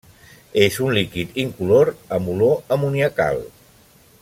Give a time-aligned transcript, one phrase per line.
[0.61, 3.45] És un líquid incolor amb olor amoniacal.